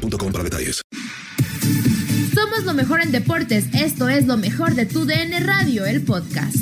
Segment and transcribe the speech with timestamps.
[0.00, 0.82] boostmobile.com para detalles.
[2.34, 3.66] Somos lo mejor en deportes.
[3.74, 6.56] Esto es lo mejor de tu DN Radio, el podcast.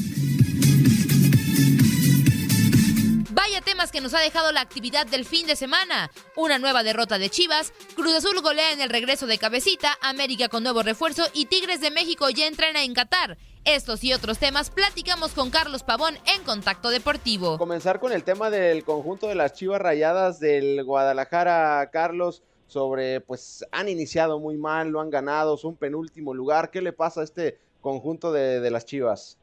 [3.31, 6.11] Vaya temas que nos ha dejado la actividad del fin de semana.
[6.37, 10.63] Una nueva derrota de Chivas, Cruz Azul golea en el regreso de Cabecita, América con
[10.63, 13.39] nuevo refuerzo y Tigres de México ya entrena en Qatar.
[13.65, 17.59] Estos y otros temas platicamos con Carlos Pavón en Contacto Deportivo.
[17.59, 23.67] Comenzar con el tema del conjunto de las Chivas Rayadas del Guadalajara, Carlos sobre, pues
[23.73, 26.71] han iniciado muy mal, lo han ganado, son penúltimo lugar.
[26.71, 29.39] ¿Qué le pasa a este conjunto de, las Chivas?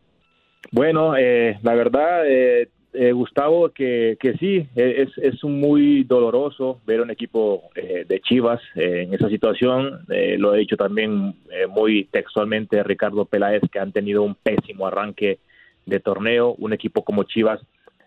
[0.72, 7.02] Bueno, eh, la verdad, eh, eh, Gustavo, que, que sí, es, es muy doloroso ver
[7.02, 10.06] un equipo de Chivas en esa situación.
[10.38, 11.36] lo he dicho también
[11.70, 15.40] muy textualmente Ricardo Peláez, que han tenido un pésimo arranque
[15.86, 16.56] de torneo.
[16.60, 17.60] Un equipo como Chivas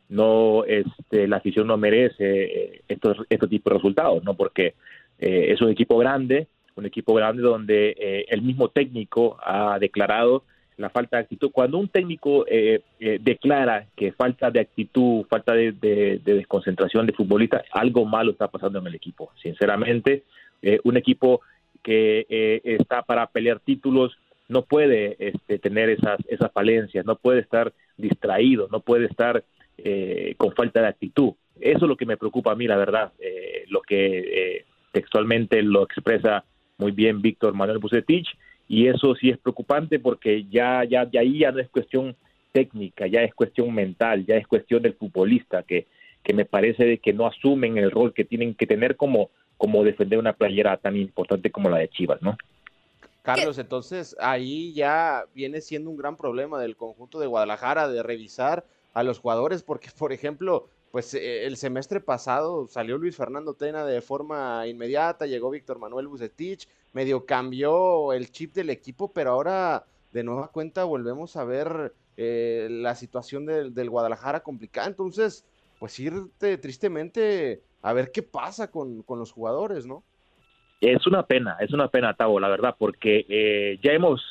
[0.08, 4.34] no este, la afición no merece estos, estos tipos de resultados, ¿no?
[4.34, 4.74] Porque
[5.18, 10.44] eh, es un equipo grande, un equipo grande donde eh, el mismo técnico ha declarado
[10.76, 11.50] la falta de actitud.
[11.50, 12.82] Cuando un técnico eh,
[13.20, 18.86] declara que falta de actitud, falta de, desconcentración de futbolista, algo malo está pasando en
[18.86, 19.32] el equipo.
[19.42, 20.22] Sinceramente,
[20.84, 21.40] un equipo
[21.82, 24.16] que está para pelear títulos
[24.48, 29.42] no puede este, tener esas, esas falencias, no puede estar distraído, no puede estar
[30.36, 31.32] con falta de actitud.
[31.60, 33.12] Eso es lo que me preocupa a mí, la verdad.
[33.66, 36.44] lo que textualmente lo expresa
[36.78, 38.28] muy bien Víctor Manuel Bucetich
[38.68, 42.16] y eso sí es preocupante porque ya ya de ahí ya no es cuestión
[42.52, 45.86] técnica, ya es cuestión mental, ya es cuestión del futbolista que
[46.22, 49.82] que me parece de que no asumen el rol que tienen que tener como como
[49.82, 52.36] defender una playera tan importante como la de Chivas, ¿no?
[53.22, 58.64] Carlos, entonces ahí ya viene siendo un gran problema del conjunto de Guadalajara de revisar
[58.94, 63.84] a los jugadores porque por ejemplo, pues eh, el semestre pasado salió Luis Fernando Tena
[63.84, 69.84] de forma inmediata, llegó Víctor Manuel Bucetich, medio cambió el chip del equipo, pero ahora
[70.12, 74.88] de nueva cuenta volvemos a ver eh, la situación del, Guadalajara complicada.
[74.88, 75.44] Entonces,
[75.78, 80.02] pues irte tristemente a ver qué pasa con, los jugadores, ¿no?
[80.80, 84.22] Es una pena, es una pena, Tavo, la verdad, porque eh, ya hemos,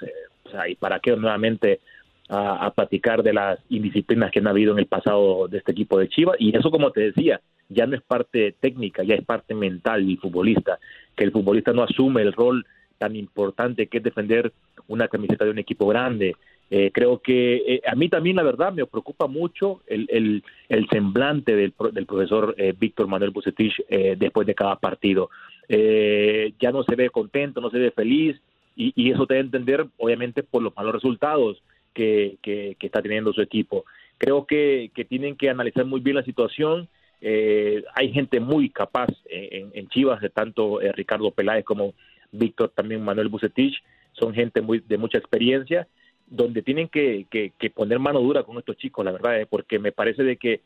[0.46, 1.82] o sea, y para qué nuevamente
[2.30, 6.10] a, platicar de las indisciplinas que han habido en el pasado de este equipo de
[6.10, 6.36] Chivas.
[6.40, 10.16] Y eso como te decía ya no es parte técnica ya es parte mental y
[10.16, 10.80] futbolista
[11.16, 12.66] que el futbolista no asume el rol
[12.98, 14.54] tan importante que es defender
[14.88, 16.36] una camiseta de un equipo grande.
[16.70, 20.88] Eh, creo que eh, a mí también la verdad me preocupa mucho el, el, el
[20.90, 23.74] semblante del, del profesor eh, Víctor Manuel Bucetich
[24.18, 25.30] después de cada partido.
[25.70, 28.38] Ya no se ve contento no se ve feliz
[28.76, 31.62] y, y eso te debe entender obviamente por los malos resultados
[31.94, 32.38] que,
[32.80, 33.86] está teniendo su equipo.
[34.18, 36.88] Creo que, tienen que analizar muy bien la situación.
[37.22, 41.94] Eh, hay gente muy capaz en, Chivas, de tanto eh, Ricardo Peláez como
[42.32, 43.82] Víctor, también Manuel Bucetich,
[44.14, 45.88] son gente muy de mucha experiencia,
[46.28, 47.26] donde tienen que,
[47.74, 50.62] poner mano dura con estos chicos, la verdad, eh, porque me parece de que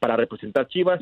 [0.00, 1.00] para representar Chivas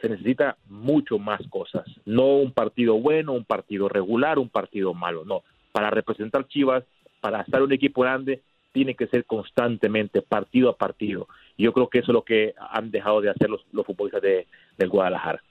[0.00, 5.24] se necesita mucho más cosas, no un partido bueno, un partido regular, un partido malo,
[5.24, 5.42] no,
[5.72, 6.84] para representar Chivas,
[7.20, 8.42] para estar un equipo grande,
[8.76, 11.28] tiene que ser constantemente, partido a partido.
[11.56, 14.90] Yo creo que eso es lo que han dejado de hacer los, futbolistas de, del
[14.90, 15.42] Guadalajara.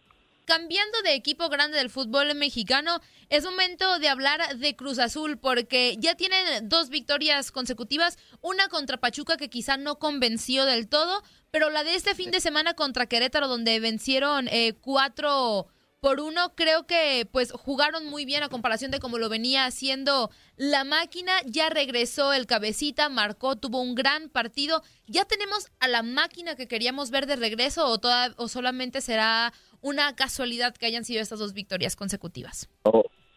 [0.45, 2.99] Cambiando de equipo grande del fútbol mexicano,
[3.29, 8.97] es momento de hablar de Cruz Azul porque ya tienen dos victorias consecutivas, una contra
[8.97, 13.07] Pachuca que quizá no convenció del todo, pero la de este fin de semana contra
[13.07, 15.65] Querétaro donde vencieron eh, cuatro
[16.05, 20.29] por uno, creo que pues jugaron muy bien a comparación de como lo venía haciendo
[20.55, 21.31] la máquina.
[21.47, 24.83] Ya regresó el cabecita, marcó, tuvo un gran partido.
[25.07, 29.51] ¿Ya tenemos a la máquina que queríamos ver de regreso o, toda, o solamente será
[29.81, 32.69] una casualidad que hayan sido estas dos victorias consecutivas?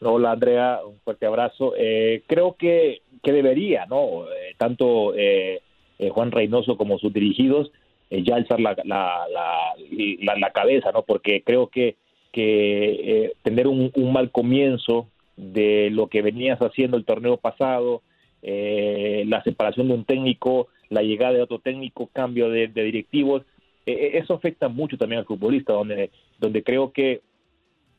[0.03, 1.73] hola Andrea, un fuerte abrazo.
[1.75, 4.25] Eh, creo que, que debería, ¿no?
[4.31, 5.63] Eh, tanto eh,
[6.11, 7.73] Juan Reynoso como sus dirigidos
[8.11, 11.03] ya alzar la, la, la cabeza, ¿no?
[11.05, 11.97] Porque creo que
[12.33, 18.03] que eh, tener un, mal comienzo de lo que venías haciendo el torneo pasado,
[18.43, 23.43] eh, la separación de un técnico, la llegada de otro técnico, cambio de, directivos,
[23.87, 27.23] eh, eso afecta mucho también al futbolista, donde, donde creo que,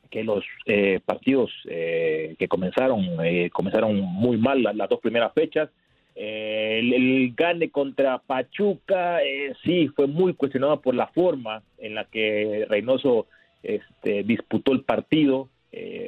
[0.10, 5.70] que los eh, partidos eh, que comenzaron eh, comenzaron muy mal las, dos primeras fechas.
[6.16, 9.20] El, gane contra Pachuca
[9.64, 13.28] sí fue muy cuestionado por la forma en la que Reynoso
[13.64, 15.50] este, disputó el partido.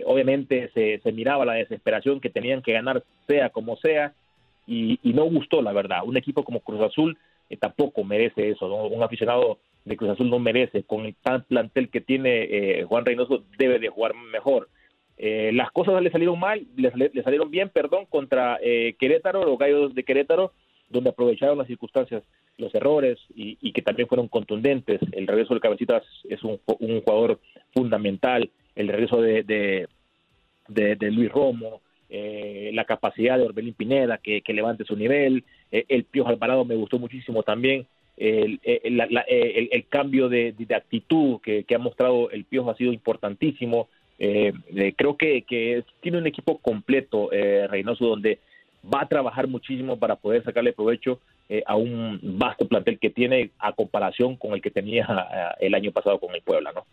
[0.06, 4.14] obviamente se, se, miraba la desesperación que tenían que ganar sea como sea
[4.68, 6.00] y, no gustó la verdad.
[6.06, 7.18] Un equipo como Cruz Azul
[7.60, 8.66] tampoco merece eso.
[8.88, 10.84] Un aficionado de Cruz Azul no merece.
[10.84, 14.70] Con el tan plantel que tiene eh, Juan Reynoso, debe de jugar mejor.
[15.18, 16.90] Eh, las cosas le salieron mal, le,
[17.22, 20.52] salieron bien, perdón, contra eh, Querétaro, los gallos de Querétaro,
[20.90, 22.24] donde aprovecharon las circunstancias,
[22.62, 25.02] los errores y, que también fueron contundentes.
[25.12, 27.40] El regreso de Cabecitas es un, jugador
[27.74, 28.50] fundamental.
[28.76, 35.44] El regreso de, de, Luis Romo, la capacidad de Orbelín Pineda que, levante su nivel.
[35.72, 37.86] el Pío Alvarado me gustó muchísimo también
[38.18, 43.88] el, el, cambio de, actitud que, ha mostrado el Piojo ha sido importantísimo.
[44.20, 48.40] Eh, eh, creo que, que, tiene un equipo completo, eh, Reynoso, donde
[48.94, 51.20] va a trabajar muchísimo para poder sacarle provecho
[51.66, 56.20] a un vasto plantel que tiene a comparación con el que tenía el año pasado
[56.20, 56.86] con el Puebla, ¿no?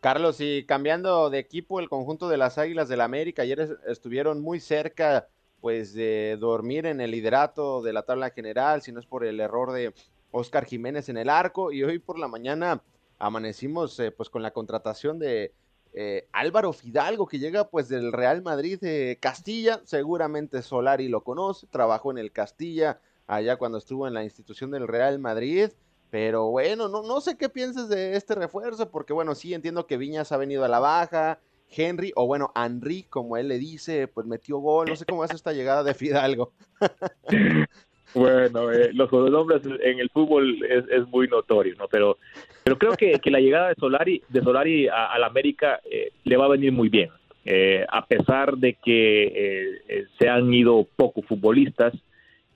[0.00, 4.40] Carlos, y cambiando de equipo, el conjunto de las Águilas del la América ayer estuvieron
[4.40, 5.26] muy cerca
[5.60, 9.40] pues de dormir en el liderato de la tabla general, si no es por el
[9.40, 9.92] error de
[10.30, 12.82] Oscar Jiménez en el arco y hoy por la mañana
[13.18, 15.52] amanecimos eh, pues con la contratación de
[15.94, 21.66] eh, Álvaro Fidalgo que llega pues del Real Madrid de Castilla, seguramente Solari lo conoce,
[21.66, 25.70] trabajó en el Castilla allá cuando estuvo en la institución del Real Madrid,
[26.10, 29.96] pero bueno, no, no sé qué pienses de este refuerzo, porque bueno, sí entiendo que
[29.96, 31.40] Viñas ha venido a la baja,
[31.70, 34.88] Henry, o bueno, Henry, como él le dice, pues metió gol.
[34.88, 36.52] No sé cómo es esta llegada de Fidalgo.
[38.14, 41.88] bueno, eh, los nombres en el fútbol es, muy notorio, ¿no?
[41.88, 42.18] Pero,
[42.62, 46.46] pero creo que, la llegada de Solari, de Solari a, la América eh, le va
[46.46, 47.10] a venir muy bien.
[47.44, 51.92] Eh, a pesar de que se han ido pocos futbolistas,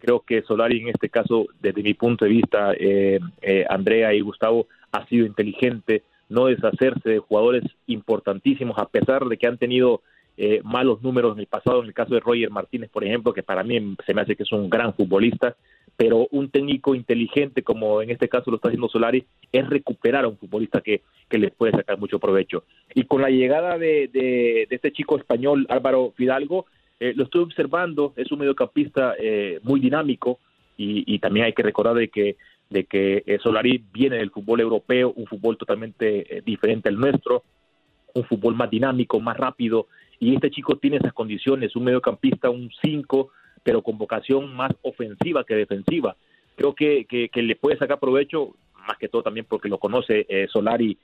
[0.00, 2.73] creo que Solari en este caso, desde mi punto de vista,
[3.69, 9.47] Andrea y Gustavo, ha sido inteligente, no deshacerse de jugadores importantísimos, a pesar de que
[9.47, 10.02] han tenido
[10.43, 13.43] eh, malos números en el pasado, en el caso de Roger Martínez, por ejemplo, que
[13.43, 15.55] para mí se me hace que es un gran futbolista,
[15.97, 20.29] pero un técnico inteligente, como en este caso lo está haciendo Solari, es recuperar a
[20.29, 22.64] un futbolista que, que les puede sacar mucho provecho.
[22.94, 26.64] Y con la llegada de, de, este chico español, Álvaro Fidalgo,
[27.00, 30.38] eh, lo estoy observando, es un mediocampista eh, muy dinámico,
[30.76, 32.37] y, y, también hay que recordar de que
[32.70, 37.43] de que eh, Solari viene del fútbol europeo, un fútbol totalmente eh, diferente al nuestro,
[38.14, 39.88] un fútbol más dinámico, más rápido,
[40.20, 43.31] y este chico tiene esas condiciones, un mediocampista, un 5,
[43.62, 46.17] pero con vocación más ofensiva que defensiva.
[46.55, 48.55] Creo que, que, le puede sacar provecho,
[48.87, 50.97] más que todo también porque lo conoce eh, Solari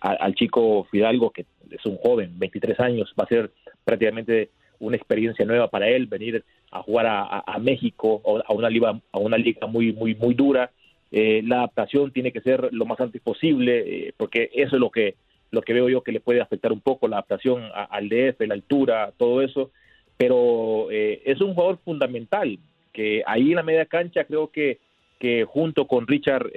[0.00, 3.50] al chico Fidalgo, que es un joven, 23 años, va a ser
[3.84, 4.50] prácticamente
[4.82, 9.38] una experiencia nueva para él, venir a jugar a, México a una liga, a una
[9.38, 10.70] liga muy, muy, muy dura.
[11.12, 14.90] Eh, la adaptación tiene que ser lo más antes posible, eh, porque eso es lo
[14.90, 15.14] que,
[15.50, 18.54] lo que veo yo que le puede afectar un poco la adaptación al DF, la
[18.54, 19.70] altura, todo eso.
[20.16, 22.58] Pero eh, es un jugador fundamental,
[22.92, 24.78] que ahí en la media cancha creo que,
[25.20, 26.50] que junto con Richard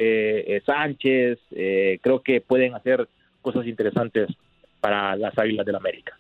[0.66, 1.38] Sánchez,
[2.02, 3.08] creo que pueden hacer
[3.44, 4.30] cosas interesantes
[4.82, 6.18] para las Águilas del América.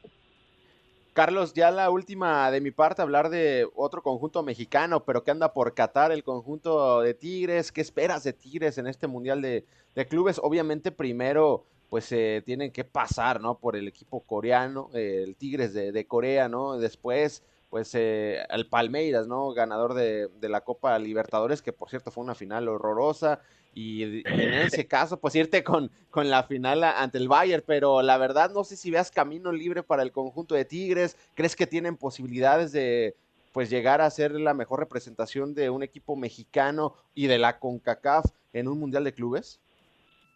[1.15, 5.53] Carlos, ya la última de mi parte, hablar de otro conjunto mexicano, pero que anda
[5.53, 7.71] por Qatar, el conjunto de Tigres.
[7.71, 9.63] ¿Qué esperas de Tigres en este Mundial de,
[10.09, 10.41] Clubes?
[10.43, 13.57] Obviamente primero, pues se tienen que pasar, ¿no?
[13.59, 16.77] Por el equipo coreano, el Tigres de, Corea, ¿no?
[16.77, 17.43] Después,
[17.75, 19.51] pues eh, el Palmeiras, ¿no?
[19.51, 23.41] Ganador de, de la Copa Libertadores, que por cierto fue una final horrorosa
[23.73, 28.17] y en ese caso, pues irte con, con la final ante el Bayern, pero la
[28.17, 31.97] verdad no sé si veas camino libre para el conjunto de Tigres, ¿crees que tienen
[31.97, 33.17] posibilidades de
[33.51, 38.23] pues llegar a ser la mejor representación de un equipo mexicano y de la CONCACAF
[38.53, 39.59] en un Mundial de Clubes?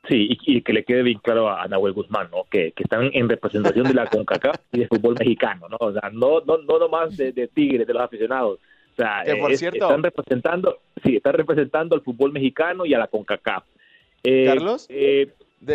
[0.07, 2.45] Sí, y, que le quede bien claro a, Nahuel Guzmán, ¿no?
[2.49, 5.77] Que, están en representación de la CONCACAF y de fútbol mexicano, ¿no?
[5.79, 8.59] O sea, no, no, no nomás de, de Tigres, de los aficionados,
[9.25, 13.63] que por cierto, están representando, sí, están representando al fútbol mexicano y a la CONCACAF.
[14.23, 15.31] Eh, Carlos, eh,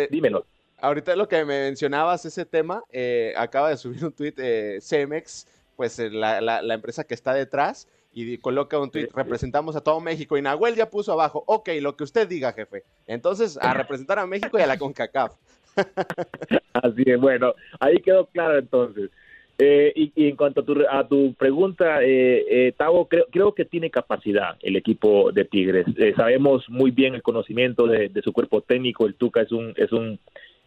[0.09, 0.45] dímelo.
[0.79, 4.39] Ahorita lo que me mencionabas, ese tema, eh, acaba de subir un tuit
[4.81, 9.99] Cemex, pues la, la, empresa que está detrás, y coloca un tuit, representamos a todo
[9.99, 12.83] México, y Nahuel ya puso abajo, ok, lo que usted diga, jefe.
[13.05, 15.33] Entonces, a representar a México y a la CONCACAF.
[16.73, 19.11] Así es, bueno, ahí quedó claro entonces.
[19.57, 23.65] Eh, y, en cuanto a tu, a tu pregunta, eh, eh, Tavo, creo, creo que
[23.65, 25.85] tiene capacidad el equipo de Tigres.
[25.97, 29.05] Eh, sabemos muy bien el conocimiento de, su cuerpo técnico.
[29.05, 30.19] El Tuca es un, es un,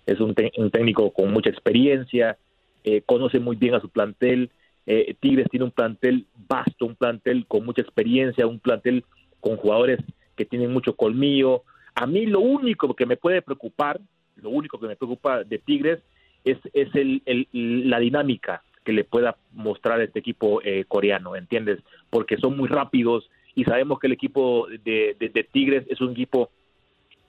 [0.07, 2.39] es un, técnico con mucha experiencia,
[2.85, 4.51] eh, conoce muy bien a su plantel.
[4.91, 9.05] Eh, Tigres tiene un plantel vasto, un plantel con mucha experiencia, un plantel
[9.39, 10.01] con jugadores
[10.35, 11.63] que tienen mucho colmillo.
[11.95, 14.01] A mí lo único que me puede preocupar,
[14.37, 16.01] lo único que me preocupa de Tigres
[16.43, 21.81] es, es el, la dinámica que le pueda mostrar este equipo eh, coreano, ¿entiendes?
[22.09, 26.49] Porque son muy rápidos y sabemos que el equipo de, de, Tigres es un equipo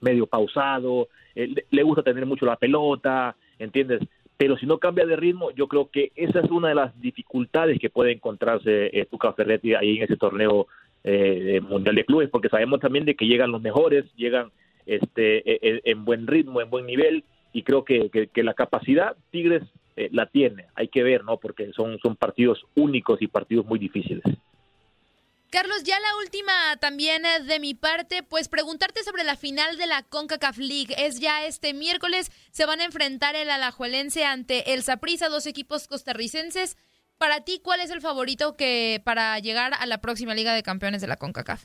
[0.00, 4.00] medio pausado, eh, le gusta tener mucho la pelota, ¿entiendes?
[4.40, 7.78] Pero si no cambia de ritmo, yo creo que esa es una de las dificultades
[7.78, 10.66] que puede encontrarse eh, Tuca Ferretti ahí en ese torneo
[11.04, 14.50] eh, mundial de clubes, porque sabemos también de que llegan los mejores, llegan
[14.86, 19.62] este en buen ritmo, en buen nivel, y creo que, que la capacidad Tigres
[19.96, 20.64] eh, la tiene.
[20.74, 21.36] Hay que ver, ¿no?
[21.36, 24.24] Porque son, son partidos únicos y partidos muy difíciles.
[25.50, 29.88] Carlos, ya la última también eh, de mi parte, pues preguntarte sobre la final de
[29.88, 30.94] la CONCACAF League.
[30.96, 35.88] Es ya este miércoles, se van a enfrentar el Alajuelense ante el Saprissa, dos equipos
[35.88, 36.76] costarricenses.
[37.18, 41.00] Para ti, ¿cuál es el favorito que para llegar a la próxima Liga de Campeones
[41.00, 41.64] de la CONCACAF?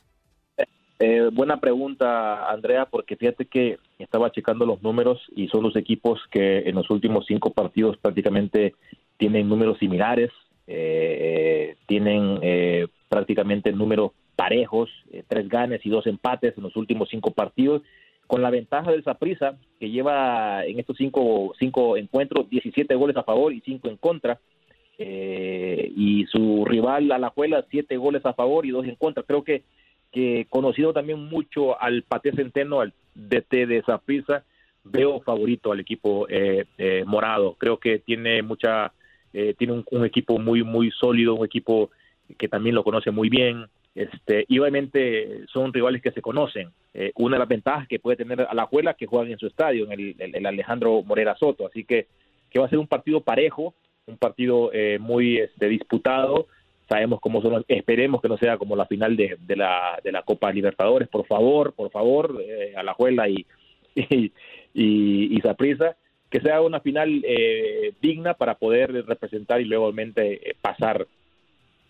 [0.97, 6.19] Eh, buena pregunta, Andrea, porque fíjate que estaba checando los números y son los equipos
[6.31, 8.73] que en los últimos cinco partidos prácticamente
[9.17, 10.31] tienen números similares,
[10.67, 14.89] eh, tienen eh, prácticamente números parejos,
[15.27, 17.81] tres ganes y dos empates en los últimos cinco partidos,
[18.27, 23.23] con la ventaja del Saprissa, que lleva en estos cinco, cinco encuentros 17 goles a
[23.23, 24.39] favor y cinco en contra.
[24.97, 29.23] y su rival Alajuela siete goles a favor y dos en contra.
[29.23, 29.63] Creo que
[30.15, 34.45] que conocido también mucho al Pate Centeno, al DT de Zaprisa,
[34.85, 37.55] veo favorito al equipo eh, eh, morado.
[37.59, 38.93] Creo que tiene mucha,
[39.35, 41.91] eh, tiene un, equipo muy muy sólido, un equipo
[42.37, 43.65] que también lo conoce muy bien.
[43.93, 46.69] Este, y obviamente son rivales que se conocen.
[47.15, 49.89] una de las ventajas que puede tener a la Juela que juegan en su estadio,
[49.89, 51.65] en el, Alejandro Morera Soto.
[51.67, 52.07] Así que,
[52.49, 53.73] que va a ser un partido parejo,
[54.05, 56.47] un partido muy este, disputado
[56.87, 60.23] sabemos cómo son, esperemos que no sea como la final de, de, la, de la
[60.23, 63.45] Copa Libertadores, por favor, por favor, eh, a la Juela y,
[63.95, 64.31] y,
[64.73, 65.41] y,
[66.29, 71.07] que sea una final eh, digna para poder representar y luego eh, pasar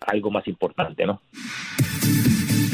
[0.00, 1.20] algo más importante, ¿no?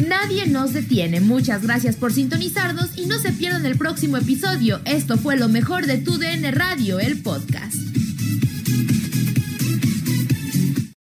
[0.07, 1.21] Nadie nos detiene.
[1.21, 4.81] Muchas gracias por sintonizarnos y no se pierdan el próximo episodio.
[4.85, 8.01] Esto fue lo mejor de Tu DN Radio, el podcast.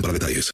[0.00, 0.50] para detalles.